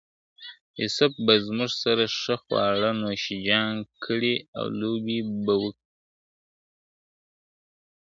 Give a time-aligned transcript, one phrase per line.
[0.81, 5.89] يوسف به زموږ سره ښه خواړه نوشجان کړي او لوبي به وکړي.